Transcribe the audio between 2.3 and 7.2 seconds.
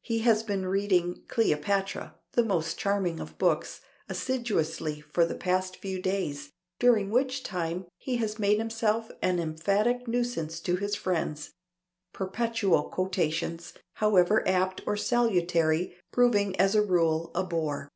(that most charming of books) assiduously for the past few days, during